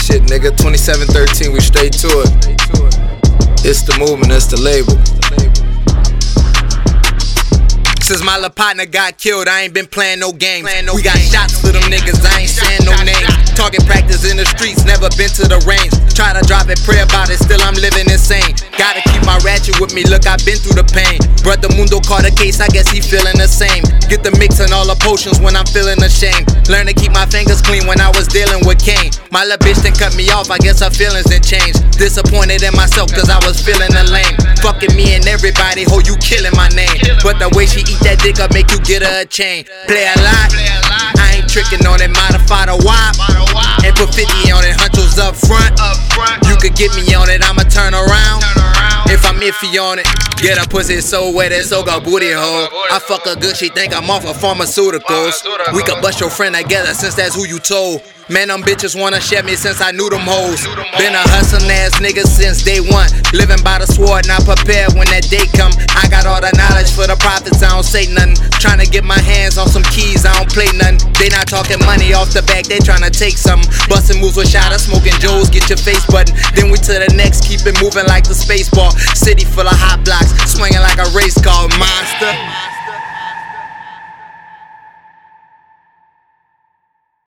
[0.00, 0.50] shit, nigga.
[0.56, 2.30] 2713, we straight to it.
[3.62, 4.96] It's the movement, it's the label.
[8.10, 10.66] Since my little partner got killed, I ain't been playing no games.
[10.90, 13.30] We got shots for them niggas, I ain't saying no names.
[13.54, 15.94] Target practice in the streets, never been to the range.
[16.10, 18.50] Try to drop it, pray about it, still I'm living insane.
[18.74, 21.22] Gotta keep my ratchet with me, look, I've been through the pain.
[21.46, 23.86] Brother Mundo caught a case, I guess he feeling the same.
[24.10, 26.50] Get the mix and all the potions when I'm feeling ashamed.
[26.66, 29.14] Learn to keep my fingers clean when I was dealing with Kane.
[29.30, 31.78] My little bitch then cut me off, I guess her feelings didn't change.
[31.94, 34.34] Disappointed in myself, cause I was feeling the lame.
[34.58, 36.98] Fucking me and everybody, ho, you killing my name.
[37.22, 39.70] But the way she eat that dick up make you get her a chain.
[39.86, 40.50] Play a lot,
[41.22, 43.14] I ain't tricking on it, modify the wop.
[43.86, 45.78] And put 50 on it, hunchos up front.
[46.50, 48.59] You could get me on it, I'ma turn around.
[49.50, 50.06] If iffy on it,
[50.38, 52.70] get a pussy so wet it so got booty hole.
[52.86, 55.42] I fuck her good, she think I'm off of pharmaceuticals.
[55.74, 58.00] We could bust your friend together since that's who you told.
[58.30, 60.62] Man, them bitches wanna share me since I knew them hoes.
[60.94, 63.10] Been a hustling ass nigga since day one.
[63.34, 65.74] Living by the sword, not prepared when that day come.
[65.98, 66.06] I
[66.40, 68.36] all the knowledge for the profits, I don't say nothing.
[68.56, 70.96] Tryna get my hands on some keys, I don't play nothing.
[71.20, 73.60] They not talking money off the back, they tryna take some.
[73.88, 76.32] Bustin' moves with shot smoking Joes, get your face button.
[76.56, 78.90] Then we to the next, keep it moving like the space ball.
[79.12, 82.32] City full of hot blocks, swinging like a race car monster.